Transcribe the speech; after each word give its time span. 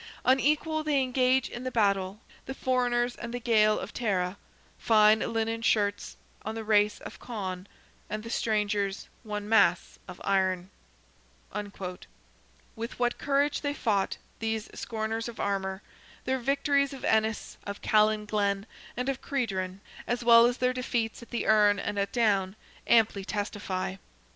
"Unequal 0.25 0.83
they 0.83 0.99
engage 1.03 1.47
in 1.47 1.63
the 1.63 1.69
battle, 1.69 2.21
The 2.47 2.55
foreigners 2.55 3.15
and 3.15 3.31
the 3.31 3.39
Gael 3.39 3.77
of 3.77 3.93
Tara, 3.93 4.37
Fine 4.79 5.19
linen 5.31 5.61
shirts 5.61 6.17
on 6.41 6.55
the 6.55 6.63
race 6.63 6.97
of 7.01 7.19
Conn, 7.19 7.67
And 8.09 8.23
the 8.23 8.31
strangers 8.31 9.07
one 9.21 9.47
mass 9.47 9.99
of 10.07 10.19
iron." 10.23 10.71
[Footnote: 11.53 11.73
Port 11.73 11.73
Largy, 11.77 11.83
Waterford.] 11.83 12.09
With 12.75 12.99
what 12.99 13.17
courage 13.19 13.61
they 13.61 13.75
fought, 13.75 14.17
these 14.39 14.69
scorners 14.73 15.29
of 15.29 15.39
armour, 15.39 15.83
their 16.25 16.39
victories 16.39 16.93
of 16.93 17.05
Ennis, 17.05 17.57
of 17.63 17.83
Callanglen, 17.83 18.65
and 18.97 19.07
of 19.07 19.21
Credran, 19.21 19.81
as 20.07 20.23
well 20.23 20.47
as 20.47 20.57
their 20.57 20.73
defeats 20.73 21.21
at 21.21 21.29
the 21.29 21.45
Erne 21.45 21.77
and 21.77 21.99
at 21.99 22.11
Down, 22.11 22.55
amply 22.87 23.23
testify. 23.23 23.97